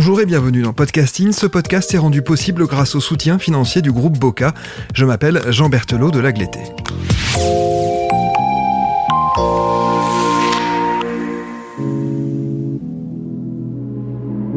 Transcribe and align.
Bonjour 0.00 0.20
et 0.20 0.26
bienvenue 0.26 0.62
dans 0.62 0.72
Podcasting. 0.72 1.32
Ce 1.32 1.44
podcast 1.44 1.92
est 1.92 1.98
rendu 1.98 2.22
possible 2.22 2.68
grâce 2.68 2.94
au 2.94 3.00
soutien 3.00 3.40
financier 3.40 3.82
du 3.82 3.90
groupe 3.90 4.16
Boca. 4.16 4.54
Je 4.94 5.04
m'appelle 5.04 5.42
Jean 5.48 5.68
Berthelot 5.68 6.12
de 6.12 6.20
Lagleté. 6.20 6.60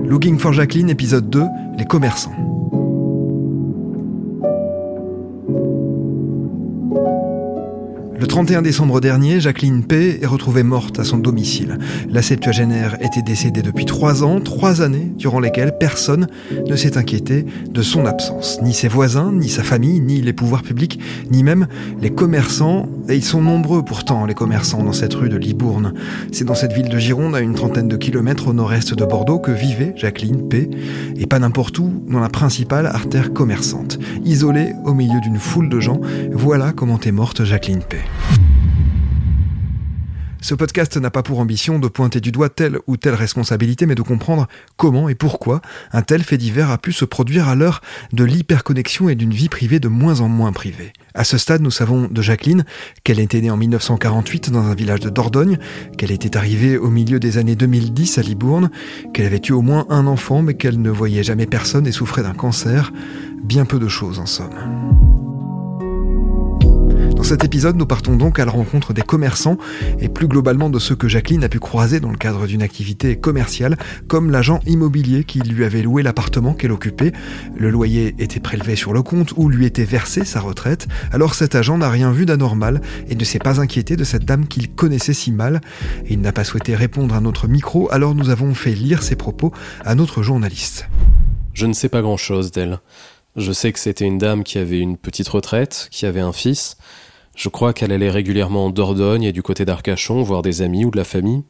Looking 0.05 0.37
for 0.37 0.53
Jacqueline, 0.53 0.91
épisode 0.91 1.27
2, 1.31 1.43
les 1.79 1.85
commerçants. 1.85 2.50
31 8.31 8.61
décembre 8.61 9.01
dernier, 9.01 9.41
Jacqueline 9.41 9.83
P. 9.83 10.19
est 10.21 10.25
retrouvée 10.25 10.63
morte 10.63 11.01
à 11.01 11.03
son 11.03 11.17
domicile. 11.17 11.77
La 12.09 12.21
septuagénaire 12.21 12.95
était 13.01 13.21
décédée 13.21 13.61
depuis 13.61 13.83
trois 13.83 14.23
ans, 14.23 14.39
trois 14.39 14.81
années 14.81 15.11
durant 15.17 15.41
lesquelles 15.41 15.77
personne 15.77 16.27
ne 16.65 16.75
s'est 16.77 16.97
inquiété 16.97 17.45
de 17.69 17.81
son 17.81 18.05
absence. 18.05 18.61
Ni 18.61 18.73
ses 18.73 18.87
voisins, 18.87 19.33
ni 19.33 19.49
sa 19.49 19.63
famille, 19.63 19.99
ni 19.99 20.21
les 20.21 20.31
pouvoirs 20.31 20.61
publics, 20.61 20.97
ni 21.29 21.43
même 21.43 21.67
les 22.01 22.09
commerçants. 22.09 22.87
Et 23.09 23.17
ils 23.17 23.23
sont 23.23 23.41
nombreux 23.41 23.83
pourtant, 23.83 24.25
les 24.25 24.33
commerçants, 24.33 24.81
dans 24.81 24.93
cette 24.93 25.13
rue 25.13 25.27
de 25.27 25.35
Libourne. 25.35 25.93
C'est 26.31 26.45
dans 26.45 26.55
cette 26.55 26.71
ville 26.71 26.87
de 26.87 26.97
Gironde, 26.97 27.35
à 27.35 27.41
une 27.41 27.53
trentaine 27.53 27.89
de 27.89 27.97
kilomètres 27.97 28.47
au 28.47 28.53
nord-est 28.53 28.93
de 28.93 29.03
Bordeaux, 29.03 29.39
que 29.39 29.51
vivait 29.51 29.91
Jacqueline 29.97 30.47
P. 30.47 30.69
Et 31.17 31.27
pas 31.27 31.39
n'importe 31.39 31.77
où, 31.79 31.91
dans 32.07 32.21
la 32.21 32.29
principale 32.29 32.85
artère 32.85 33.33
commerçante. 33.33 33.99
Isolée 34.23 34.71
au 34.85 34.93
milieu 34.93 35.19
d'une 35.19 35.37
foule 35.37 35.67
de 35.67 35.81
gens, 35.81 35.99
voilà 36.31 36.71
comment 36.71 36.99
est 37.01 37.11
morte 37.11 37.43
Jacqueline 37.43 37.81
P. 37.81 37.97
Ce 40.43 40.55
podcast 40.55 40.97
n'a 40.97 41.11
pas 41.11 41.21
pour 41.21 41.39
ambition 41.39 41.77
de 41.77 41.87
pointer 41.87 42.19
du 42.19 42.31
doigt 42.31 42.49
telle 42.49 42.79
ou 42.87 42.97
telle 42.97 43.13
responsabilité, 43.13 43.85
mais 43.85 43.93
de 43.93 44.01
comprendre 44.01 44.47
comment 44.75 45.07
et 45.07 45.13
pourquoi 45.13 45.61
un 45.91 46.01
tel 46.01 46.23
fait 46.23 46.39
divers 46.39 46.71
a 46.71 46.79
pu 46.79 46.91
se 46.93 47.05
produire 47.05 47.47
à 47.47 47.53
l'heure 47.53 47.81
de 48.11 48.23
l'hyperconnexion 48.23 49.07
et 49.07 49.13
d'une 49.13 49.33
vie 49.33 49.49
privée 49.49 49.79
de 49.79 49.87
moins 49.87 50.19
en 50.19 50.27
moins 50.27 50.51
privée. 50.51 50.93
À 51.13 51.25
ce 51.25 51.37
stade, 51.37 51.61
nous 51.61 51.69
savons 51.69 52.07
de 52.09 52.21
Jacqueline 52.23 52.65
qu'elle 53.03 53.19
était 53.19 53.39
née 53.39 53.51
en 53.51 53.57
1948 53.57 54.49
dans 54.49 54.63
un 54.63 54.73
village 54.73 55.01
de 55.01 55.11
Dordogne, 55.11 55.59
qu'elle 55.99 56.11
était 56.11 56.35
arrivée 56.35 56.75
au 56.75 56.89
milieu 56.89 57.19
des 57.19 57.37
années 57.37 57.55
2010 57.55 58.17
à 58.17 58.23
Libourne, 58.23 58.71
qu'elle 59.13 59.27
avait 59.27 59.41
eu 59.47 59.51
au 59.51 59.61
moins 59.61 59.85
un 59.89 60.07
enfant, 60.07 60.41
mais 60.41 60.55
qu'elle 60.55 60.81
ne 60.81 60.89
voyait 60.89 61.23
jamais 61.23 61.45
personne 61.45 61.85
et 61.85 61.91
souffrait 61.91 62.23
d'un 62.23 62.33
cancer. 62.33 62.91
Bien 63.43 63.65
peu 63.65 63.77
de 63.77 63.87
choses 63.87 64.17
en 64.17 64.25
somme. 64.25 65.00
Dans 67.21 67.27
cet 67.27 67.43
épisode, 67.43 67.75
nous 67.75 67.85
partons 67.85 68.15
donc 68.15 68.39
à 68.39 68.45
la 68.45 68.51
rencontre 68.51 68.93
des 68.93 69.03
commerçants 69.03 69.57
et 69.99 70.09
plus 70.09 70.27
globalement 70.27 70.71
de 70.71 70.79
ceux 70.79 70.95
que 70.95 71.07
Jacqueline 71.07 71.43
a 71.43 71.49
pu 71.49 71.59
croiser 71.59 71.99
dans 71.99 72.09
le 72.09 72.17
cadre 72.17 72.47
d'une 72.47 72.63
activité 72.63 73.15
commerciale, 73.15 73.77
comme 74.07 74.31
l'agent 74.31 74.59
immobilier 74.65 75.23
qui 75.23 75.37
lui 75.39 75.63
avait 75.63 75.83
loué 75.83 76.01
l'appartement 76.01 76.55
qu'elle 76.55 76.71
occupait. 76.71 77.11
Le 77.55 77.69
loyer 77.69 78.15
était 78.17 78.39
prélevé 78.39 78.75
sur 78.75 78.91
le 78.91 79.03
compte 79.03 79.33
ou 79.37 79.49
lui 79.49 79.67
était 79.67 79.83
versé 79.83 80.25
sa 80.25 80.39
retraite. 80.39 80.87
Alors 81.11 81.35
cet 81.35 81.53
agent 81.53 81.77
n'a 81.77 81.91
rien 81.91 82.11
vu 82.11 82.25
d'anormal 82.25 82.81
et 83.07 83.13
ne 83.13 83.23
s'est 83.23 83.37
pas 83.37 83.61
inquiété 83.61 83.95
de 83.95 84.03
cette 84.03 84.25
dame 84.25 84.47
qu'il 84.47 84.73
connaissait 84.73 85.13
si 85.13 85.31
mal. 85.31 85.61
Il 86.09 86.21
n'a 86.21 86.31
pas 86.31 86.43
souhaité 86.43 86.75
répondre 86.75 87.13
à 87.13 87.21
notre 87.21 87.47
micro, 87.47 87.87
alors 87.91 88.15
nous 88.15 88.31
avons 88.31 88.55
fait 88.55 88.73
lire 88.73 89.03
ses 89.03 89.15
propos 89.15 89.53
à 89.85 89.93
notre 89.93 90.23
journaliste. 90.23 90.89
Je 91.53 91.67
ne 91.67 91.73
sais 91.73 91.87
pas 91.87 92.01
grand-chose 92.01 92.51
d'elle. 92.51 92.79
Je 93.35 93.51
sais 93.51 93.71
que 93.71 93.79
c'était 93.79 94.05
une 94.05 94.17
dame 94.17 94.43
qui 94.43 94.57
avait 94.57 94.79
une 94.79 94.97
petite 94.97 95.29
retraite, 95.29 95.87
qui 95.91 96.07
avait 96.07 96.19
un 96.19 96.33
fils, 96.33 96.77
je 97.35 97.49
crois 97.49 97.73
qu'elle 97.73 97.91
allait 97.91 98.09
régulièrement 98.09 98.67
en 98.67 98.69
Dordogne 98.69 99.23
et 99.23 99.31
du 99.31 99.41
côté 99.41 99.65
d'Arcachon 99.65 100.21
voir 100.23 100.41
des 100.41 100.61
amis 100.61 100.85
ou 100.85 100.91
de 100.91 100.97
la 100.97 101.03
famille. 101.03 101.43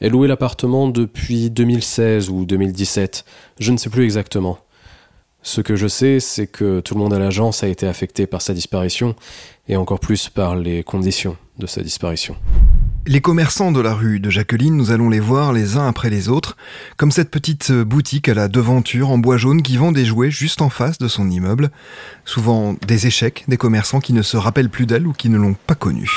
Elle 0.00 0.12
louait 0.12 0.28
l'appartement 0.28 0.88
depuis 0.88 1.50
2016 1.50 2.28
ou 2.28 2.44
2017, 2.44 3.24
je 3.58 3.72
ne 3.72 3.76
sais 3.76 3.90
plus 3.90 4.04
exactement. 4.04 4.58
Ce 5.42 5.60
que 5.60 5.76
je 5.76 5.86
sais, 5.86 6.18
c'est 6.18 6.48
que 6.48 6.80
tout 6.80 6.94
le 6.94 7.00
monde 7.00 7.14
à 7.14 7.20
l'agence 7.20 7.62
a 7.62 7.68
été 7.68 7.86
affecté 7.86 8.26
par 8.26 8.42
sa 8.42 8.52
disparition, 8.52 9.14
et 9.68 9.76
encore 9.76 10.00
plus 10.00 10.28
par 10.28 10.56
les 10.56 10.82
conditions 10.82 11.36
de 11.58 11.66
sa 11.66 11.82
disparition. 11.82 12.36
Les 13.08 13.20
commerçants 13.20 13.70
de 13.70 13.80
la 13.80 13.94
rue 13.94 14.18
de 14.18 14.30
Jacqueline, 14.30 14.76
nous 14.76 14.90
allons 14.90 15.08
les 15.08 15.20
voir 15.20 15.52
les 15.52 15.76
uns 15.76 15.86
après 15.86 16.10
les 16.10 16.28
autres, 16.28 16.56
comme 16.96 17.12
cette 17.12 17.30
petite 17.30 17.70
boutique 17.70 18.28
à 18.28 18.34
la 18.34 18.48
devanture 18.48 19.10
en 19.10 19.18
bois 19.18 19.36
jaune 19.36 19.62
qui 19.62 19.76
vend 19.76 19.92
des 19.92 20.04
jouets 20.04 20.32
juste 20.32 20.60
en 20.60 20.70
face 20.70 20.98
de 20.98 21.06
son 21.06 21.30
immeuble. 21.30 21.70
Souvent 22.24 22.74
des 22.88 23.06
échecs, 23.06 23.44
des 23.46 23.58
commerçants 23.58 24.00
qui 24.00 24.12
ne 24.12 24.22
se 24.22 24.36
rappellent 24.36 24.70
plus 24.70 24.86
d'elle 24.86 25.06
ou 25.06 25.12
qui 25.12 25.28
ne 25.28 25.38
l'ont 25.38 25.54
pas 25.54 25.76
connue. 25.76 26.10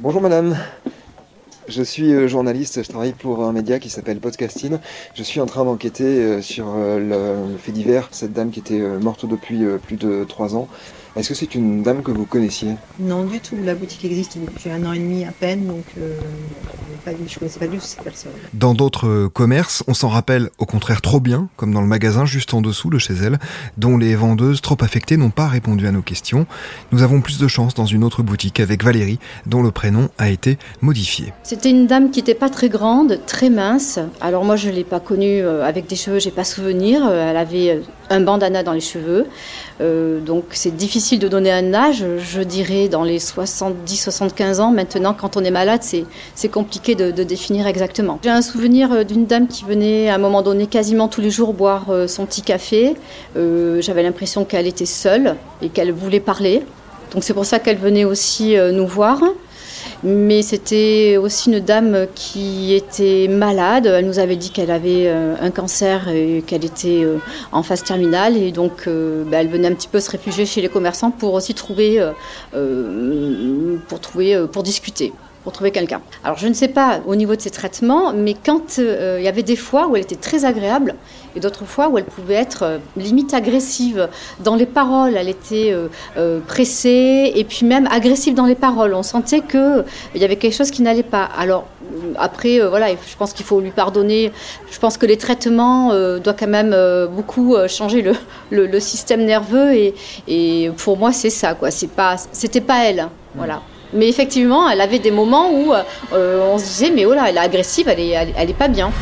Bonjour 0.00 0.20
madame. 0.20 0.56
Je 1.70 1.84
suis 1.84 2.12
euh, 2.12 2.26
journaliste, 2.26 2.82
je 2.82 2.88
travaille 2.88 3.12
pour 3.12 3.44
un 3.44 3.52
média 3.52 3.78
qui 3.78 3.90
s'appelle 3.90 4.18
Podcasting. 4.18 4.78
Je 5.14 5.22
suis 5.22 5.40
en 5.40 5.46
train 5.46 5.64
d'enquêter 5.64 6.02
euh, 6.02 6.42
sur 6.42 6.66
euh, 6.74 7.46
le 7.52 7.56
fait 7.58 7.70
divers, 7.70 8.08
cette 8.10 8.32
dame 8.32 8.50
qui 8.50 8.58
était 8.58 8.80
morte 8.98 9.24
depuis 9.24 9.60
plus 9.86 9.96
de 9.96 10.24
trois 10.28 10.56
ans. 10.56 10.66
Est-ce 11.16 11.30
que 11.30 11.34
c'est 11.34 11.54
une 11.54 11.82
dame 11.82 12.02
que 12.02 12.12
vous 12.12 12.24
connaissiez? 12.24 12.76
Non, 13.00 13.24
du 13.24 13.40
tout. 13.40 13.56
La 13.64 13.74
boutique 13.74 14.04
existe 14.04 14.38
depuis 14.38 14.70
un 14.70 14.84
an 14.86 14.92
et 14.92 14.98
demi 14.98 15.24
à 15.24 15.32
peine, 15.32 15.66
donc 15.66 15.84
euh, 15.98 16.14
je 17.06 17.10
ne 17.10 17.38
connaissais 17.38 17.58
pas 17.58 17.66
du 17.66 17.78
tout 17.78 17.84
cette 17.84 18.02
personne. 18.02 18.30
Dans 18.54 18.74
d'autres 18.74 19.08
euh, 19.08 19.28
commerces, 19.28 19.82
on 19.88 19.94
s'en 19.94 20.08
rappelle 20.08 20.50
au 20.58 20.66
contraire 20.66 21.00
trop 21.00 21.18
bien, 21.18 21.48
comme 21.56 21.74
dans 21.74 21.80
le 21.80 21.88
magasin 21.88 22.26
juste 22.26 22.54
en 22.54 22.60
dessous 22.60 22.90
de 22.90 22.98
chez 22.98 23.14
elle, 23.14 23.38
dont 23.76 23.98
les 23.98 24.14
vendeuses 24.14 24.60
trop 24.60 24.76
affectées 24.80 25.16
n'ont 25.16 25.30
pas 25.30 25.48
répondu 25.48 25.86
à 25.88 25.92
nos 25.92 26.02
questions. 26.02 26.46
Nous 26.92 27.02
avons 27.02 27.20
plus 27.20 27.38
de 27.38 27.48
chance 27.48 27.74
dans 27.74 27.86
une 27.86 28.04
autre 28.04 28.22
boutique 28.22 28.60
avec 28.60 28.84
Valérie, 28.84 29.18
dont 29.46 29.62
le 29.62 29.72
prénom 29.72 30.10
a 30.18 30.30
été 30.30 30.58
modifié. 30.80 31.32
C'était 31.42 31.70
une 31.70 31.88
dame 31.88 32.12
qui 32.12 32.20
n'était 32.20 32.34
pas 32.34 32.50
très 32.50 32.68
grande, 32.68 33.18
très 33.26 33.50
mince. 33.50 33.98
Alors 34.20 34.44
moi, 34.44 34.54
je 34.54 34.68
ne 34.68 34.74
l'ai 34.74 34.84
pas 34.84 35.00
connue 35.00 35.42
euh, 35.42 35.64
avec 35.64 35.88
des 35.88 35.96
cheveux, 35.96 36.20
j'ai 36.20 36.30
pas 36.30 36.44
souvenir. 36.44 37.04
Elle 37.10 37.36
avait 37.36 37.80
un 38.10 38.20
bandana 38.20 38.62
dans 38.62 38.72
les 38.72 38.80
cheveux. 38.80 39.26
donc 39.80 40.44
c'est 40.50 40.76
difficile 40.76 41.18
de 41.18 41.28
donner 41.28 41.52
un 41.52 41.72
âge, 41.72 42.04
je 42.18 42.42
dirais 42.42 42.88
dans 42.88 43.04
les 43.04 43.18
70-75 43.18 44.60
ans. 44.60 44.70
Maintenant, 44.70 45.14
quand 45.14 45.36
on 45.36 45.44
est 45.44 45.50
malade, 45.50 45.80
c'est 45.82 46.48
compliqué 46.48 46.94
de, 46.94 47.22
définir 47.22 47.66
exactement. 47.66 48.18
J'ai 48.22 48.30
un 48.30 48.42
souvenir 48.42 48.92
euh, 48.92 49.04
d'une 49.04 49.26
dame 49.26 49.46
qui 49.46 49.64
venait 49.64 50.08
à 50.08 50.14
un 50.14 50.18
moment 50.18 50.42
donné 50.42 50.66
quasiment 50.66 51.08
tous 51.08 51.20
les 51.20 51.30
jours 51.30 51.52
boire 51.52 51.86
euh, 51.90 52.08
son 52.08 52.26
petit 52.26 52.42
café. 52.42 52.96
Euh, 53.36 53.80
j'avais 53.80 54.02
l'impression 54.02 54.44
qu'elle 54.44 54.66
était 54.66 54.86
seule 54.86 55.36
et 55.62 55.68
qu'elle 55.68 55.92
voulait 55.92 56.20
parler. 56.20 56.62
Donc 57.12 57.24
c'est 57.24 57.34
pour 57.34 57.44
ça 57.44 57.58
qu'elle 57.58 57.78
venait 57.78 58.04
aussi 58.04 58.56
nous 58.72 58.86
voir 58.86 59.20
mais 60.02 60.42
c'était 60.42 61.18
aussi 61.18 61.50
une 61.50 61.60
dame 61.60 62.06
qui 62.14 62.74
était 62.74 63.28
malade. 63.28 63.86
Elle 63.86 64.06
nous 64.06 64.18
avait 64.18 64.36
dit 64.36 64.50
qu'elle 64.50 64.70
avait 64.70 65.06
euh, 65.06 65.34
un 65.40 65.50
cancer 65.50 66.08
et 66.08 66.42
qu'elle 66.46 66.64
était 66.64 67.04
euh, 67.04 67.18
en 67.52 67.62
phase 67.62 67.84
terminale. 67.84 68.36
Et 68.36 68.50
donc, 68.50 68.86
euh, 68.86 69.24
bah, 69.24 69.38
elle 69.40 69.48
venait 69.48 69.68
un 69.68 69.74
petit 69.74 69.88
peu 69.88 70.00
se 70.00 70.10
réfugier 70.10 70.46
chez 70.46 70.62
les 70.62 70.68
commerçants 70.68 71.10
pour 71.10 71.34
aussi 71.34 71.54
trouver, 71.54 72.02
pour, 73.88 74.00
trouver 74.00 74.46
pour 74.50 74.62
discuter 74.62 75.12
pour 75.42 75.52
trouver 75.52 75.70
quelqu'un. 75.70 76.00
Alors 76.22 76.36
je 76.36 76.46
ne 76.46 76.52
sais 76.52 76.68
pas 76.68 77.00
au 77.06 77.16
niveau 77.16 77.34
de 77.34 77.40
ses 77.40 77.50
traitements, 77.50 78.12
mais 78.12 78.34
quand 78.34 78.78
euh, 78.78 79.16
il 79.18 79.24
y 79.24 79.28
avait 79.28 79.42
des 79.42 79.56
fois 79.56 79.86
où 79.86 79.96
elle 79.96 80.02
était 80.02 80.16
très 80.16 80.44
agréable 80.44 80.94
et 81.34 81.40
d'autres 81.40 81.64
fois 81.64 81.88
où 81.88 81.96
elle 81.96 82.04
pouvait 82.04 82.34
être 82.34 82.62
euh, 82.62 82.78
limite 82.96 83.32
agressive 83.32 84.08
dans 84.40 84.54
les 84.54 84.66
paroles, 84.66 85.16
elle 85.16 85.28
était 85.28 85.74
euh, 86.16 86.40
pressée 86.46 87.32
et 87.34 87.44
puis 87.44 87.64
même 87.64 87.86
agressive 87.90 88.34
dans 88.34 88.44
les 88.44 88.54
paroles. 88.54 88.92
On 88.94 89.02
sentait 89.02 89.40
qu'il 89.40 89.84
y 90.14 90.24
avait 90.24 90.36
quelque 90.36 90.54
chose 90.54 90.70
qui 90.70 90.82
n'allait 90.82 91.02
pas. 91.02 91.24
Alors 91.38 91.66
après, 92.18 92.60
voilà, 92.60 92.88
je 92.90 93.16
pense 93.16 93.32
qu'il 93.32 93.46
faut 93.46 93.60
lui 93.60 93.70
pardonner. 93.70 94.32
Je 94.70 94.78
pense 94.78 94.96
que 94.96 95.06
les 95.06 95.16
traitements 95.16 95.88
doivent 96.18 96.36
quand 96.38 96.46
même 96.46 96.76
beaucoup 97.14 97.56
changer 97.66 98.04
le, 98.50 98.80
système 98.80 99.24
nerveux 99.24 99.74
et, 99.74 99.94
et 100.28 100.70
pour 100.76 100.96
moi 100.96 101.12
c'est 101.12 101.30
ça 101.30 101.54
quoi. 101.54 101.70
C'est 101.70 101.90
pas, 101.90 102.16
c'était 102.32 102.60
pas 102.60 102.84
elle. 102.84 103.08
Voilà. 103.34 103.62
Mais 103.92 104.08
effectivement, 104.08 104.68
elle 104.68 104.80
avait 104.80 104.98
des 104.98 105.10
moments 105.10 105.50
où 105.50 105.72
euh, 106.12 106.52
on 106.52 106.58
se 106.58 106.64
disait, 106.64 106.90
mais 106.90 107.06
oh 107.06 107.14
là, 107.14 107.26
elle 107.28 107.36
est 107.36 107.40
agressive, 107.40 107.88
elle 107.88 108.00
est, 108.00 108.32
elle 108.36 108.50
est 108.50 108.54
pas 108.54 108.68
bien. 108.68 108.92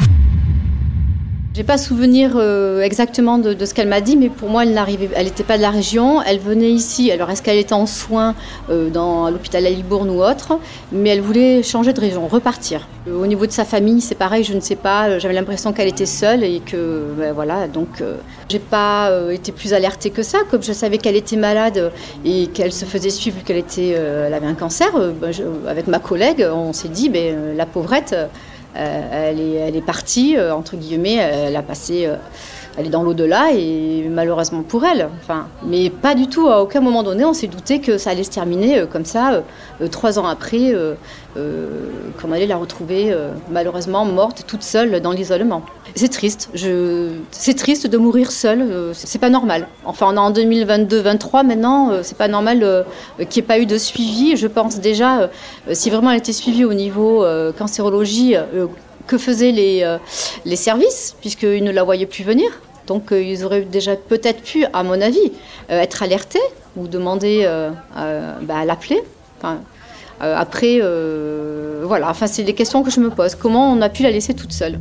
J'ai 1.58 1.64
pas 1.64 1.76
souvenir 1.76 2.34
euh, 2.36 2.82
exactement 2.82 3.36
de, 3.36 3.64
ce 3.64 3.74
qu'elle 3.74 3.88
m'a 3.88 4.00
dit, 4.00 4.16
mais 4.16 4.28
pour 4.28 4.48
moi, 4.48 4.62
elle 4.62 4.74
n'arrivait, 4.74 5.10
elle 5.16 5.24
n'était 5.24 5.42
pas 5.42 5.56
de 5.56 5.62
la 5.62 5.70
région. 5.70 6.22
Elle 6.22 6.38
venait 6.38 6.70
ici. 6.70 7.10
Alors, 7.10 7.28
est-ce 7.30 7.42
qu'elle 7.42 7.58
était 7.58 7.72
en 7.72 7.86
soins 7.86 8.36
euh, 8.70 8.90
dans 8.90 9.28
l'hôpital 9.28 9.66
à 9.66 9.70
Libourne 9.70 10.08
ou 10.08 10.22
autre 10.22 10.60
Mais 10.92 11.08
elle 11.08 11.20
voulait 11.20 11.64
changer 11.64 11.92
de 11.92 12.00
région, 12.00 12.28
repartir. 12.28 12.86
Euh, 13.08 13.20
au 13.20 13.26
niveau 13.26 13.44
de 13.44 13.50
sa 13.50 13.64
famille, 13.64 14.00
c'est 14.00 14.14
pareil. 14.14 14.44
Je 14.44 14.54
ne 14.54 14.60
sais 14.60 14.76
pas. 14.76 15.18
J'avais 15.18 15.34
l'impression 15.34 15.72
qu'elle 15.72 15.88
était 15.88 16.06
seule 16.06 16.44
et 16.44 16.60
que, 16.60 17.02
ben, 17.18 17.32
voilà. 17.32 17.66
Donc, 17.66 18.04
j'ai 18.48 18.60
pas 18.60 19.10
été 19.32 19.50
plus 19.50 19.74
alertée 19.74 20.10
que 20.10 20.22
ça. 20.22 20.38
Comme 20.52 20.62
je 20.62 20.72
savais 20.72 20.98
qu'elle 20.98 21.16
était 21.16 21.34
malade 21.34 21.90
et 22.24 22.46
qu'elle 22.46 22.72
se 22.72 22.84
faisait 22.84 23.10
suivre, 23.10 23.38
qu'elle 23.44 23.56
était, 23.56 23.88
elle 23.88 24.32
avait 24.32 24.46
un 24.46 24.54
cancer. 24.54 24.92
Ben, 25.20 25.32
avec 25.66 25.88
ma 25.88 25.98
collègue, 25.98 26.46
on 26.54 26.72
s'est 26.72 26.86
dit, 26.86 27.08
ben, 27.08 27.56
la 27.56 27.66
pauvrette. 27.66 28.14
Euh, 28.76 29.66
elle, 29.66 29.76
est, 29.76 29.84
partie, 29.84 30.36
euh, 30.36 30.54
entre 30.54 30.76
guillemets, 30.76 31.16
elle 31.16 31.56
a 31.56 31.62
passé 31.62 32.08
elle 32.78 32.86
est 32.86 32.90
dans 32.90 33.02
l'au-delà 33.02 33.50
et 33.52 34.08
malheureusement 34.08 34.62
pour 34.62 34.84
elle. 34.84 35.08
Enfin, 35.20 35.48
mais 35.66 35.90
pas 35.90 36.14
du 36.14 36.28
tout. 36.28 36.46
À 36.46 36.62
aucun 36.62 36.80
moment 36.80 37.02
donné, 37.02 37.24
on 37.24 37.32
s'est 37.32 37.48
douté 37.48 37.80
que 37.80 37.98
ça 37.98 38.10
allait 38.10 38.22
se 38.22 38.30
terminer 38.30 38.84
comme 38.90 39.04
ça, 39.04 39.42
trois 39.90 40.18
ans 40.18 40.26
après, 40.26 40.72
qu'on 41.34 42.32
allait 42.32 42.46
la 42.46 42.56
retrouver 42.56 43.14
malheureusement 43.50 44.04
morte 44.04 44.44
toute 44.46 44.62
seule 44.62 45.00
dans 45.00 45.10
l'isolement. 45.10 45.62
C'est 45.96 46.08
triste. 46.08 46.50
C'est 47.32 47.54
triste 47.54 47.88
de 47.88 47.98
mourir 47.98 48.30
seule. 48.30 48.92
c'est 48.92 49.18
pas 49.18 49.30
normal. 49.30 49.66
Enfin, 49.84 50.06
on 50.10 50.14
est 50.14 50.18
en 50.18 50.30
2022-23 50.30 51.44
maintenant. 51.44 51.90
c'est 52.02 52.16
pas 52.16 52.28
normal 52.28 52.84
qu'il 53.28 53.42
n'y 53.42 53.44
ait 53.44 53.48
pas 53.48 53.58
eu 53.58 53.66
de 53.66 53.76
suivi. 53.76 54.36
Je 54.36 54.46
pense 54.46 54.78
déjà, 54.78 55.30
si 55.72 55.90
vraiment 55.90 56.12
elle 56.12 56.18
était 56.18 56.32
suivie 56.32 56.64
au 56.64 56.74
niveau 56.74 57.24
cancérologie, 57.58 58.36
que 59.08 59.18
faisaient 59.18 59.50
les, 59.50 59.82
euh, 59.82 59.98
les 60.44 60.54
services, 60.54 61.16
puisqu'ils 61.20 61.64
ne 61.64 61.72
la 61.72 61.82
voyaient 61.82 62.06
plus 62.06 62.22
venir? 62.22 62.48
Donc 62.88 63.12
euh, 63.12 63.22
ils 63.22 63.44
auraient 63.44 63.60
déjà 63.60 63.94
peut-être 63.94 64.42
pu, 64.42 64.64
à 64.72 64.82
mon 64.82 65.00
avis, 65.00 65.32
euh, 65.70 65.80
être 65.80 66.02
alertés 66.02 66.40
ou 66.76 66.88
demander 66.88 67.46
bah, 67.94 68.56
à 68.56 68.64
l'appeler. 68.64 69.00
après, 70.20 70.80
voilà, 71.82 72.10
enfin, 72.10 72.26
c'est 72.26 72.42
les 72.42 72.54
questions 72.54 72.82
que 72.82 72.90
je 72.90 73.00
me 73.00 73.10
pose. 73.10 73.34
Comment 73.34 73.72
on 73.72 73.80
a 73.82 73.88
pu 73.88 74.02
la 74.02 74.10
laisser 74.10 74.34
toute 74.34 74.52
seule? 74.52 74.78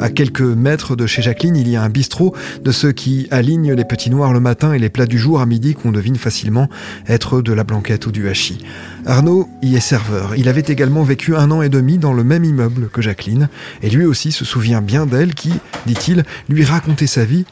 À 0.00 0.08
quelques 0.08 0.40
mètres 0.40 0.96
de 0.96 1.06
chez 1.06 1.20
Jacqueline, 1.20 1.56
il 1.56 1.68
y 1.68 1.76
a 1.76 1.82
un 1.82 1.90
bistrot 1.90 2.34
de 2.64 2.72
ceux 2.72 2.90
qui 2.90 3.28
alignent 3.30 3.74
les 3.74 3.84
petits 3.84 4.08
noirs 4.08 4.32
le 4.32 4.40
matin 4.40 4.72
et 4.72 4.78
les 4.78 4.88
plats 4.88 5.04
du 5.04 5.18
jour 5.18 5.42
à 5.42 5.46
midi 5.46 5.74
qu'on 5.74 5.92
devine 5.92 6.16
facilement 6.16 6.70
être 7.06 7.42
de 7.42 7.52
la 7.52 7.64
blanquette 7.64 8.06
ou 8.06 8.10
du 8.10 8.26
hachis. 8.26 8.64
Arnaud 9.04 9.46
y 9.60 9.76
est 9.76 9.80
serveur. 9.80 10.34
Il 10.36 10.48
avait 10.48 10.64
également 10.66 11.02
vécu 11.02 11.36
un 11.36 11.50
an 11.50 11.60
et 11.60 11.68
demi 11.68 11.98
dans 11.98 12.14
le 12.14 12.24
même 12.24 12.44
immeuble 12.44 12.88
que 12.90 13.02
Jacqueline 13.02 13.50
et 13.82 13.90
lui 13.90 14.06
aussi 14.06 14.32
se 14.32 14.46
souvient 14.46 14.80
bien 14.80 15.04
d'elle 15.04 15.34
qui, 15.34 15.52
dit-il, 15.86 16.24
lui 16.48 16.64
racontait 16.64 17.06
sa 17.06 17.26
vie, 17.26 17.44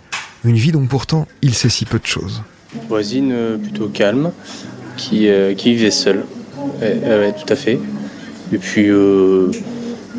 une 0.42 0.56
vie 0.56 0.72
dont 0.72 0.86
pourtant 0.86 1.28
il 1.42 1.52
sait 1.52 1.68
si 1.68 1.84
peu 1.84 1.98
de 1.98 2.06
choses. 2.06 2.42
Voisine 2.88 3.30
euh, 3.30 3.58
plutôt 3.58 3.88
calme, 3.88 4.30
qui, 4.96 5.28
euh, 5.28 5.52
vivait 5.54 5.90
seule. 5.90 6.24
Tout 6.80 7.52
à 7.52 7.56
fait. 7.56 7.78
Et 8.52 8.58
puis, 8.58 8.88
euh, 8.88 9.50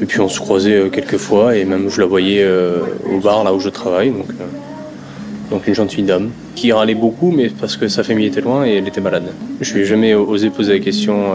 et 0.02 0.06
puis 0.06 0.20
on 0.22 0.30
se 0.30 0.40
croisait 0.40 0.76
euh, 0.76 0.90
quelques 0.90 1.18
fois 1.18 1.56
et 1.56 1.66
même 1.66 1.90
je 1.90 2.00
la 2.00 2.08
voyais 2.08 2.44
euh, 2.44 2.82
au 3.12 3.20
bar 3.20 3.44
là 3.44 3.54
où 3.54 3.60
je 3.60 3.70
travaille. 3.70 4.12
Donc, 4.12 4.30
euh, 4.40 5.58
une 5.68 5.76
gentille 5.76 6.04
dame 6.04 6.30
qui 6.56 6.72
râlait 6.72 6.96
beaucoup 6.96 7.32
mais 7.32 7.50
parce 7.50 7.76
que 7.76 7.88
sa 7.88 8.04
famille 8.04 8.28
était 8.28 8.42
loin 8.42 8.66
et 8.66 8.76
elle 8.76 8.88
était 8.88 9.02
malade. 9.02 9.34
Je 9.62 9.74
lui 9.74 9.82
ai 9.82 9.86
jamais 9.86 10.14
osé 10.14 10.52
poser 10.52 10.74
la 10.74 10.80
question 10.80 11.34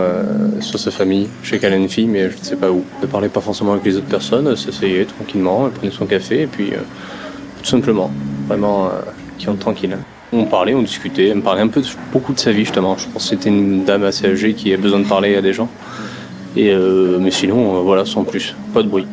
sur 0.60 0.78
sa 0.78 0.92
famille. 0.92 1.26
Je 1.42 1.50
sais 1.50 1.58
qu'elle 1.58 1.72
a 1.72 1.76
une 1.76 1.88
fille 1.88 2.06
mais 2.06 2.30
je 2.30 2.38
ne 2.38 2.42
sais 2.42 2.56
pas 2.56 2.70
où. 2.70 2.84
Elle 3.02 3.08
parlait 3.08 3.28
pas 3.28 3.40
forcément 3.40 3.72
avec 3.72 3.84
les 3.84 3.96
autres 3.96 4.06
personnes, 4.06 4.46
elle 4.46 4.56
s'asseyait 4.56 5.04
tranquillement, 5.04 5.66
elle 5.66 5.72
prenait 5.72 5.92
son 5.92 6.06
café 6.06 6.42
et 6.42 6.46
puis 6.46 6.70
tout 6.70 7.64
simplement, 7.64 8.10
vraiment 8.46 8.90
qui 9.36 9.46
rentre 9.46 9.58
tranquille. 9.58 9.96
On 10.32 10.44
parlait, 10.44 10.74
on 10.74 10.82
discutait, 10.82 11.28
elle 11.28 11.38
me 11.38 11.42
parlait 11.42 11.62
un 11.62 11.68
peu 11.68 11.82
beaucoup 12.12 12.32
de 12.32 12.38
sa 12.38 12.52
vie 12.52 12.64
justement. 12.64 12.96
Je 12.96 13.08
pense 13.08 13.24
que 13.24 13.30
c'était 13.30 13.50
une 13.50 13.84
dame 13.84 14.04
assez 14.04 14.26
âgée 14.26 14.54
qui 14.54 14.72
a 14.72 14.76
besoin 14.76 15.00
de 15.00 15.08
parler 15.08 15.34
à 15.34 15.42
des 15.42 15.52
gens. 15.52 15.68
Euh, 16.56 17.18
mais 17.20 17.30
sinon, 17.30 17.76
euh, 17.76 17.80
voilà, 17.80 18.04
sans 18.04 18.24
plus, 18.24 18.54
pas 18.72 18.82
de 18.82 18.88
bruit. 18.88 19.06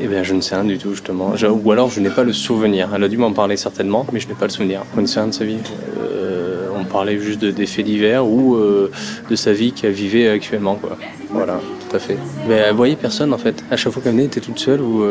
Eh 0.00 0.06
bien, 0.06 0.22
je 0.22 0.34
ne 0.34 0.40
sais 0.40 0.54
rien 0.54 0.64
du 0.64 0.78
tout, 0.78 0.90
justement. 0.90 1.34
Ou 1.64 1.72
alors, 1.72 1.90
je 1.90 2.00
n'ai 2.00 2.10
pas 2.10 2.24
le 2.24 2.32
souvenir. 2.32 2.88
Elle 2.94 3.04
a 3.04 3.08
dû 3.08 3.18
m'en 3.18 3.32
parler 3.32 3.56
certainement, 3.56 4.06
mais 4.12 4.20
je 4.20 4.28
n'ai 4.28 4.34
pas 4.34 4.46
le 4.46 4.50
souvenir. 4.50 4.82
Je 4.96 5.00
ne 5.00 5.06
sais 5.06 5.20
rien 5.20 5.28
de 5.28 5.34
sa 5.34 5.44
vie? 5.44 5.58
Euh, 6.00 6.68
on 6.78 6.84
parlait 6.84 7.18
juste 7.18 7.40
de, 7.40 7.50
des 7.50 7.66
faits 7.66 7.84
divers 7.84 8.26
ou 8.26 8.56
de 8.56 9.36
sa 9.36 9.52
vie 9.52 9.72
qu'elle 9.72 9.92
vivait 9.92 10.28
actuellement, 10.28 10.76
quoi. 10.76 10.96
Voilà, 11.30 11.60
tout 11.88 11.96
à 11.96 11.98
fait. 11.98 12.16
Mais 12.48 12.54
elle 12.54 12.74
voyait 12.74 12.96
personne, 12.96 13.32
en 13.32 13.38
fait. 13.38 13.62
À 13.70 13.76
chaque 13.76 13.92
fois 13.92 14.02
qu'elle 14.02 14.12
venait, 14.12 14.24
elle 14.24 14.28
était 14.28 14.40
toute 14.40 14.58
seule 14.58 14.80
ou... 14.80 15.04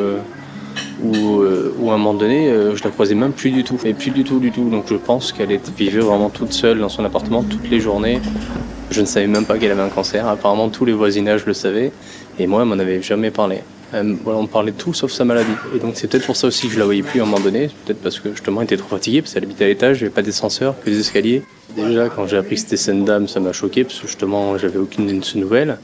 Ou, 1.04 1.90
à 1.90 1.94
un 1.94 1.98
moment 1.98 2.14
donné, 2.14 2.54
je 2.76 2.84
la 2.84 2.90
croisais 2.90 3.16
même 3.16 3.32
plus 3.32 3.52
du 3.52 3.64
tout, 3.64 3.78
et 3.86 3.94
plus 3.94 4.12
du 4.12 4.24
tout, 4.24 4.40
du 4.40 4.52
tout. 4.52 4.70
Donc 4.70 4.86
je 4.88 4.96
pense 4.96 5.32
qu'elle 5.32 5.60
vivait 5.78 6.00
vraiment 6.00 6.30
toute 6.30 6.54
seule 6.54 6.80
dans 6.80 6.90
son 6.90 7.04
appartement 7.06 7.44
toutes 7.44 7.70
les 7.70 7.80
journées, 7.80 8.20
je 8.92 9.02
ne 9.02 9.06
savais 9.06 9.28
même 9.28 9.46
pas 9.46 9.58
qu'elle 9.58 9.72
avait 9.72 9.82
un 9.82 9.90
cancer. 9.90 10.28
Apparemment, 10.28 10.70
tous 10.70 10.86
les 10.86 10.94
voisinages 10.94 11.46
le 11.46 11.54
savaient. 11.54 11.92
Et 12.38 12.48
moi, 12.48 12.62
elle 12.62 12.68
m'en 12.68 12.78
avait 12.78 13.02
jamais 13.02 13.32
parlé. 13.32 13.60
Euh, 13.94 14.16
on 14.26 14.48
parlait 14.48 14.74
tout 14.74 14.94
sauf 14.94 15.12
sa 15.12 15.26
maladie. 15.26 15.52
Et 15.76 15.80
donc, 15.80 15.94
c'est 15.96 16.08
peut-être 16.08 16.26
pour 16.26 16.36
ça 16.36 16.48
aussi 16.48 16.68
que 16.68 16.74
je 16.74 16.80
la 16.80 16.86
voyais 16.86 17.02
plus 17.02 17.20
à 17.20 17.24
un 17.24 17.26
moment 17.26 17.42
donné. 17.42 17.70
Peut-être 17.86 18.02
parce 18.02 18.20
que 18.20 18.32
justement, 18.32 18.62
elle 18.62 18.66
était 18.66 18.78
trop 18.78 18.90
fatiguée, 18.90 19.22
parce 19.22 19.34
qu'elle 19.34 19.44
habitait 19.44 19.66
à 19.66 19.68
l'étage, 19.68 19.98
il 19.98 20.04
n'y 20.04 20.08
avait 20.08 20.14
pas 20.14 20.22
d'ascenseur, 20.22 20.76
que 20.84 20.90
des 20.90 21.00
escaliers. 21.00 21.44
Déjà, 21.76 22.10
quand 22.10 22.28
j'ai 22.28 22.38
appris 22.38 22.56
que 22.56 22.62
c'était 22.62 22.78
cette 22.78 23.04
dame, 23.04 23.28
ça 23.28 23.40
m'a 23.40 23.54
choqué, 23.54 23.84
parce 23.84 24.00
que 24.00 24.08
justement, 24.08 24.58
j'avais 24.58 24.78
aucune 24.78 25.20
de 25.20 25.24
ses 25.24 25.40
nouvelles. 25.40 25.78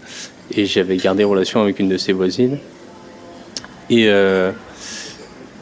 Et 0.52 0.66
j'avais 0.66 0.98
gardé 0.98 1.24
relation 1.24 1.62
avec 1.62 1.80
une 1.80 1.90
de 1.90 1.98
ses 1.98 2.14
voisines. 2.14 2.58
Et, 3.90 4.06
euh, 4.08 4.52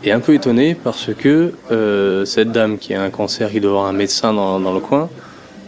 un 0.08 0.20
peu 0.20 0.36
étonné 0.36 0.76
parce 0.76 1.10
que 1.16 1.54
euh, 1.72 2.26
cette 2.26 2.52
dame 2.52 2.78
qui 2.78 2.94
a 2.94 3.02
un 3.02 3.10
cancer, 3.10 3.50
il 3.56 3.62
doit 3.62 3.72
avoir 3.72 3.86
un 3.88 3.94
médecin 3.94 4.34
dans 4.34 4.74
le 4.74 4.80
coin 4.80 5.10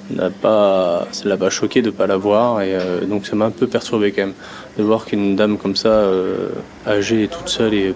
n'a 0.09 0.29
pas, 0.29 1.07
ça 1.11 1.27
l'a 1.27 1.37
pas 1.37 1.49
choqué 1.49 1.81
de 1.81 1.89
pas 1.89 2.07
la 2.07 2.17
voir 2.17 2.61
et 2.61 2.75
euh, 2.75 3.01
donc 3.01 3.25
ça 3.25 3.35
m'a 3.35 3.45
un 3.45 3.51
peu 3.51 3.67
perturbé 3.67 4.11
quand 4.11 4.23
même 4.23 4.33
de 4.77 4.83
voir 4.83 5.05
qu'une 5.05 5.35
dame 5.35 5.57
comme 5.57 5.75
ça 5.75 5.89
euh, 5.89 6.49
âgée 6.85 7.23
et 7.23 7.27
toute 7.27 7.49
seule 7.49 7.73
et 7.73 7.93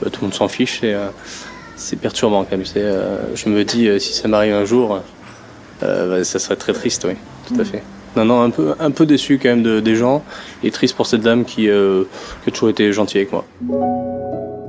bah, 0.00 0.10
tout 0.10 0.20
le 0.22 0.26
monde 0.26 0.34
s'en 0.34 0.48
fiche 0.48 0.80
euh, 0.82 1.08
c'est 1.76 1.96
perturbant 1.96 2.44
quand 2.44 2.56
même. 2.56 2.66
Je 3.34 3.48
me 3.48 3.64
dis 3.64 3.88
si 4.00 4.12
ça 4.12 4.28
m'arrive 4.28 4.54
un 4.54 4.64
jour 4.64 5.00
bah, 5.80 6.22
ça 6.22 6.38
serait 6.38 6.56
très 6.56 6.72
triste 6.72 7.06
oui 7.08 7.14
tout 7.48 7.60
à 7.60 7.64
fait. 7.64 7.82
Non 8.14 8.24
non 8.24 8.42
un 8.42 8.50
peu 8.50 8.74
un 8.78 8.90
peu 8.90 9.06
déçu 9.06 9.38
quand 9.42 9.48
même 9.48 9.62
de, 9.62 9.80
des 9.80 9.96
gens 9.96 10.22
et 10.62 10.70
triste 10.70 10.94
pour 10.94 11.06
cette 11.06 11.22
dame 11.22 11.44
qui, 11.44 11.62
qui 11.64 11.70
a 11.70 12.50
toujours 12.52 12.68
été 12.68 12.92
gentille 12.92 13.20
avec 13.20 13.32
moi 13.32 13.44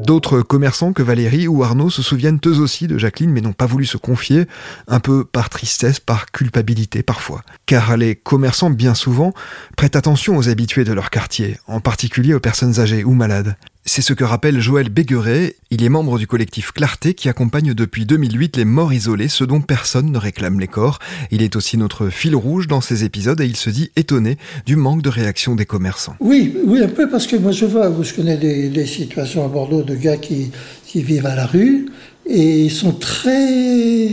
D'autres 0.06 0.42
commerçants 0.42 0.92
que 0.92 1.02
Valérie 1.02 1.48
ou 1.48 1.64
Arnaud 1.64 1.90
se 1.90 2.02
souviennent 2.02 2.40
eux 2.46 2.60
aussi 2.60 2.88
de 2.88 2.98
Jacqueline 2.98 3.32
mais 3.32 3.40
n'ont 3.40 3.54
pas 3.54 3.66
voulu 3.66 3.86
se 3.86 3.96
confier, 3.96 4.48
un 4.88 5.00
peu 5.00 5.24
par 5.24 5.50
tristesse, 5.50 6.02
par 6.02 6.32
culpabilité 6.32 7.04
parfois. 7.04 7.42
Car 7.66 7.96
les 7.96 8.16
commerçants 8.16 8.70
bien 8.70 8.96
souvent 8.96 9.34
prêtent 9.78 9.96
attention 9.96 10.36
aux 10.36 10.50
habitués 10.50 10.84
de 10.84 10.92
leur 10.92 11.10
quartier, 11.10 11.58
en 11.68 11.80
particulier 11.80 12.34
aux 12.34 12.42
personnes 12.42 12.82
âgées 12.82 13.06
ou 13.06 13.14
malades. 13.14 13.56
C'est 13.86 14.02
ce 14.02 14.14
que 14.14 14.24
rappelle 14.24 14.62
Joël 14.62 14.88
Bégueret. 14.88 15.58
Il 15.70 15.84
est 15.84 15.90
membre 15.90 16.18
du 16.18 16.26
collectif 16.26 16.72
Clarté 16.72 17.14
qui 17.14 17.28
accompagne 17.28 17.74
depuis 17.74 18.06
2008 18.06 18.56
les 18.56 18.64
morts 18.64 18.94
isolés, 18.94 19.28
ce 19.28 19.44
dont 19.44 19.60
personne 19.60 20.10
ne 20.10 20.18
réclame 20.18 20.62
les 20.62 20.70
corps. 20.70 21.00
Il 21.32 21.42
est 21.42 21.58
aussi 21.58 21.78
notre 21.78 22.08
fil 22.08 22.34
rouge 22.34 22.68
dans 22.68 22.80
ces 22.80 23.04
épisodes 23.04 23.42
et 23.42 23.46
il 23.46 23.58
se 23.58 23.70
dit 23.70 23.92
étonné 23.98 24.38
du 24.66 24.78
manque 24.78 25.02
de 25.02 25.10
réaction 25.10 25.56
des 25.56 25.66
commerçants. 25.66 26.16
Oui, 26.22 26.56
oui, 26.66 26.82
un 26.82 26.88
peu 26.88 27.10
parce 27.10 27.28
que 27.28 27.36
moi 27.36 27.52
je 27.52 27.66
vois, 27.66 27.92
je 28.02 28.14
connais 28.14 28.38
des, 28.38 28.86
situations 28.86 29.44
à 29.44 29.50
Bordeaux 29.50 29.84
de 29.84 29.96
gars 29.96 30.18
qui, 30.18 30.52
vivent 30.96 31.26
à 31.26 31.36
la 31.36 31.46
rue 31.46 31.88
et 32.26 32.66
ils 32.66 32.72
sont 32.72 32.94
très 32.94 34.12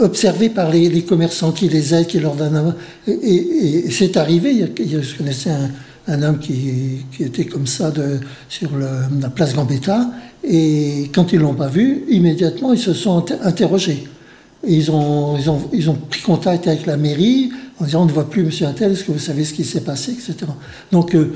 observés 0.00 0.50
par 0.50 0.70
les, 0.70 1.02
commerçants 1.02 1.52
qui 1.52 1.70
les 1.70 1.94
aident, 1.94 2.08
qui 2.08 2.20
leur 2.20 2.34
donnent 2.34 2.56
un... 2.56 2.76
Et, 3.06 3.90
c'est 3.90 4.18
arrivé, 4.18 4.66
je 4.78 5.16
connaissais 5.16 5.50
un 5.50 5.70
un 6.08 6.22
homme 6.22 6.38
qui, 6.38 7.04
était 7.20 7.44
comme 7.44 7.66
ça 7.66 7.92
sur 8.48 8.70
la 8.76 9.28
place 9.30 9.54
Gambetta. 9.54 10.10
Et 10.42 11.10
quand 11.14 11.32
ils 11.32 11.38
l'ont 11.38 11.54
pas 11.54 11.68
vu, 11.68 12.04
immédiatement, 12.08 12.72
ils 12.72 12.78
se 12.78 12.94
sont 12.94 13.24
interrogés. 13.42 14.04
ils, 14.66 14.90
ont, 14.90 15.36
pris 16.08 16.22
contact 16.22 16.66
avec 16.66 16.86
la 16.86 16.96
mairie 16.96 17.50
en 17.80 17.84
disant 17.84 18.02
on 18.02 18.06
ne 18.06 18.12
voit 18.12 18.28
plus 18.28 18.44
Monsieur 18.44 18.66
Intel, 18.66 18.92
est-ce 18.92 19.04
que 19.04 19.12
vous 19.12 19.18
savez 19.18 19.44
ce 19.44 19.52
qui 19.52 19.64
s'est 19.64 19.82
passé, 19.82 20.12
etc. 20.12 20.50
Donc 20.90 21.14
euh, 21.14 21.34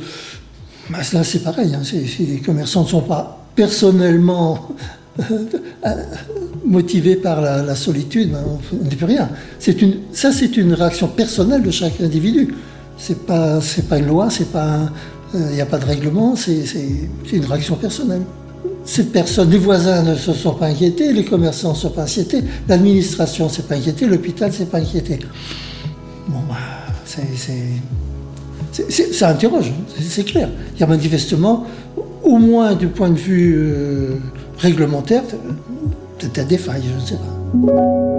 bah, 0.91 0.99
là, 1.13 1.25
c'est 1.25 1.41
pareil. 1.41 1.75
Hein, 1.75 1.83
si 1.85 2.27
les 2.27 2.39
commerçants 2.39 2.85
ne 2.85 2.89
sont 2.89 3.03
pas 3.03 3.47
personnellement 3.55 4.69
euh, 5.21 5.47
motivés 6.65 7.17
par 7.17 7.41
la, 7.41 7.75
solitude, 7.75 8.33
ben, 8.33 8.43
on 8.73 8.85
ne 8.85 8.89
dit 8.89 8.97
plus 8.97 9.07
rien. 9.07 9.29
Ça, 10.13 10.33
c'est 10.33 10.57
une 10.57 10.75
réaction 10.75 11.09
personnelle 11.09 11.63
de 11.63 11.71
chaque 11.71 12.01
individu. 12.01 12.55
C'est 13.05 13.27
pas, 13.27 13.61
c'est 13.61 13.89
pas 13.89 13.99
une 13.99 14.07
loi, 14.07 14.31
c'est 14.31 14.53
pas, 14.53 14.79
il 15.35 15.41
n'y 15.41 15.61
a 15.61 15.67
pas 15.67 15.79
de 15.79 15.85
règlement, 15.85 16.37
c'est, 16.37 16.63
une 17.33 17.45
réaction 17.45 17.75
personnelle. 17.75 18.23
Cette 18.85 19.11
personne, 19.11 19.51
les 19.51 19.59
voisins 19.59 20.05
ne 20.05 20.15
se 20.15 20.33
sont 20.33 20.55
pas 20.55 20.67
inquiétés, 20.67 21.13
les 21.13 21.25
commerçants 21.25 21.71
ne 21.71 21.75
se 21.75 21.81
sont 21.81 21.91
pas 21.91 22.03
inquiétés, 22.03 22.45
l'administration 22.69 23.47
ne 23.47 23.51
s'est 23.51 23.65
pas 23.65 23.75
inquiétée, 23.75 24.07
l'hôpital 24.07 24.51
ne 24.51 24.55
s'est 24.55 24.67
pas 24.67 24.79
inquiété. 24.79 25.19
Bon, 26.29 26.39
bah, 26.49 26.55
c'est, 27.05 27.23
ça 29.13 29.31
interroge, 29.31 29.73
c'est 30.01 30.23
clair. 30.23 30.49
Il 30.77 30.81
y 30.81 30.85
a 30.85 30.87
manifestement, 30.87 31.67
au 32.23 32.39
moins 32.39 32.77
du 32.77 32.87
point 32.87 33.11
de 33.11 33.19
vue 33.19 33.57
euh, 33.57 34.15
réglementaire, 34.59 35.25
je 36.23 36.95
ne 36.95 37.01
sais 37.01 37.17
pas. 37.17 38.13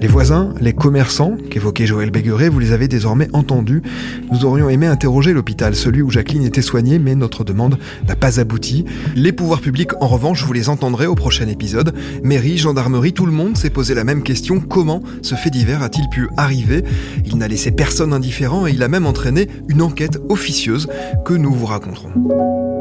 Les 0.00 0.08
voisins, 0.08 0.52
les 0.60 0.74
commerçants 0.74 1.36
qu'évoquait 1.50 1.86
Joël 1.86 2.10
Bégueret, 2.10 2.50
vous 2.50 2.58
les 2.58 2.72
avez 2.72 2.86
désormais 2.86 3.28
entendus. 3.32 3.82
Nous 4.30 4.44
aurions 4.44 4.68
aimé 4.68 4.86
interroger 4.86 5.32
l'hôpital, 5.32 5.74
celui 5.74 6.02
où 6.02 6.10
Jacqueline 6.10 6.44
était 6.44 6.62
soignée, 6.62 6.98
mais 6.98 7.14
notre 7.14 7.44
demande 7.44 7.78
n'a 8.06 8.14
pas 8.14 8.38
abouti. 8.38 8.84
Les 9.14 9.32
pouvoirs 9.32 9.60
publics, 9.60 9.92
en 10.00 10.06
revanche, 10.06 10.44
vous 10.44 10.52
les 10.52 10.68
entendrez 10.68 11.06
au 11.06 11.14
prochain 11.14 11.48
épisode. 11.48 11.94
Mairie, 12.22 12.58
gendarmerie, 12.58 13.14
tout 13.14 13.26
le 13.26 13.32
monde 13.32 13.56
s'est 13.56 13.70
posé 13.70 13.94
la 13.94 14.04
même 14.04 14.22
question. 14.22 14.60
Comment 14.60 15.02
ce 15.22 15.34
fait 15.34 15.50
divers 15.50 15.82
a-t-il 15.82 16.08
pu 16.10 16.28
arriver? 16.36 16.84
Il 17.24 17.38
n'a 17.38 17.48
laissé 17.48 17.70
personne 17.70 18.12
indifférent 18.12 18.66
et 18.66 18.72
il 18.72 18.82
a 18.82 18.88
même 18.88 19.06
entraîné 19.06 19.48
une 19.68 19.80
enquête 19.80 20.18
officieuse 20.28 20.88
que 21.24 21.32
nous 21.32 21.52
vous 21.52 21.66
raconterons. 21.66 22.75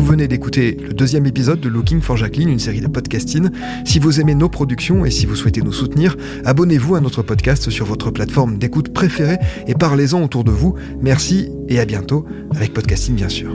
Vous 0.00 0.06
venez 0.06 0.28
d'écouter 0.28 0.78
le 0.80 0.94
deuxième 0.94 1.26
épisode 1.26 1.60
de 1.60 1.68
Looking 1.68 2.00
for 2.00 2.16
Jacqueline, 2.16 2.48
une 2.48 2.58
série 2.58 2.80
de 2.80 2.86
podcasting. 2.86 3.50
Si 3.84 3.98
vous 3.98 4.18
aimez 4.18 4.34
nos 4.34 4.48
productions 4.48 5.04
et 5.04 5.10
si 5.10 5.26
vous 5.26 5.36
souhaitez 5.36 5.60
nous 5.60 5.74
soutenir, 5.74 6.16
abonnez-vous 6.46 6.94
à 6.94 7.00
notre 7.00 7.22
podcast 7.22 7.68
sur 7.68 7.84
votre 7.84 8.10
plateforme 8.10 8.56
d'écoute 8.56 8.94
préférée 8.94 9.36
et 9.66 9.74
parlez-en 9.74 10.22
autour 10.22 10.42
de 10.42 10.52
vous. 10.52 10.74
Merci 11.02 11.50
et 11.68 11.78
à 11.78 11.84
bientôt 11.84 12.24
avec 12.56 12.72
podcasting 12.72 13.14
bien 13.14 13.28
sûr. 13.28 13.54